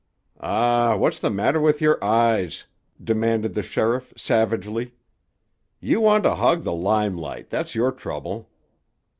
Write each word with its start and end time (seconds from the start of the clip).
"Ah, 0.39 0.97
what's 0.97 1.19
the 1.19 1.29
matter 1.29 1.59
with 1.59 1.79
your 1.79 2.03
eyes?" 2.03 2.65
demanded 3.03 3.53
the 3.53 3.61
sheriff 3.61 4.11
savagely. 4.17 4.95
"You 5.79 6.01
want 6.01 6.23
to 6.23 6.33
hog 6.33 6.63
the 6.63 6.73
lime 6.73 7.15
light, 7.15 7.51
that's 7.51 7.75
your 7.75 7.91
trouble!" 7.91 8.49